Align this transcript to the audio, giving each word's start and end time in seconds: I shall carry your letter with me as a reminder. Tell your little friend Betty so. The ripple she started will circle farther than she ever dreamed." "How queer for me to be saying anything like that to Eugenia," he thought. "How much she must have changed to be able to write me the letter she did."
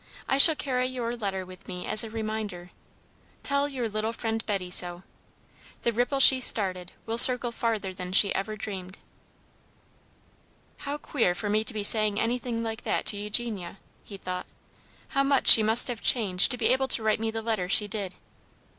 I 0.27 0.39
shall 0.39 0.55
carry 0.55 0.87
your 0.87 1.15
letter 1.15 1.45
with 1.45 1.67
me 1.67 1.85
as 1.85 2.03
a 2.03 2.09
reminder. 2.09 2.71
Tell 3.43 3.69
your 3.69 3.87
little 3.87 4.13
friend 4.13 4.43
Betty 4.47 4.71
so. 4.71 5.03
The 5.83 5.93
ripple 5.93 6.19
she 6.19 6.41
started 6.41 6.91
will 7.05 7.19
circle 7.19 7.51
farther 7.51 7.93
than 7.93 8.11
she 8.11 8.33
ever 8.33 8.57
dreamed." 8.57 8.97
"How 10.79 10.97
queer 10.97 11.35
for 11.35 11.51
me 11.51 11.63
to 11.63 11.73
be 11.75 11.83
saying 11.83 12.19
anything 12.19 12.63
like 12.63 12.81
that 12.81 13.05
to 13.05 13.17
Eugenia," 13.17 13.77
he 14.03 14.17
thought. 14.17 14.47
"How 15.09 15.21
much 15.21 15.47
she 15.47 15.61
must 15.61 15.87
have 15.87 16.01
changed 16.01 16.49
to 16.49 16.57
be 16.57 16.69
able 16.69 16.87
to 16.87 17.03
write 17.03 17.19
me 17.19 17.29
the 17.29 17.43
letter 17.43 17.69
she 17.69 17.87
did." 17.87 18.15